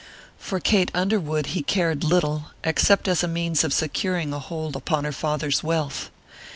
For 0.39 0.59
Kate 0.59 0.89
Underwood 0.95 1.45
he 1.53 1.61
cared 1.61 2.03
little, 2.03 2.45
except 2.63 3.07
as 3.07 3.21
a 3.21 3.27
means 3.27 3.63
of 3.63 3.71
securing 3.71 4.33
a 4.33 4.39
hold 4.39 4.75
upon 4.75 5.03
her 5.03 5.11
father's 5.11 5.61
wealth. 5.63 6.09